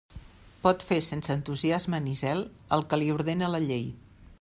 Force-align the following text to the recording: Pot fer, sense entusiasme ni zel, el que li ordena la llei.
Pot 0.67 0.85
fer, 0.87 0.97
sense 1.09 1.35
entusiasme 1.41 2.01
ni 2.07 2.17
zel, 2.25 2.45
el 2.79 2.87
que 2.91 3.01
li 3.05 3.15
ordena 3.21 3.53
la 3.57 3.67
llei. 3.73 3.87